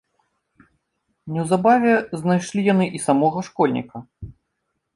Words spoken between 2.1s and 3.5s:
знайшлі яны і самога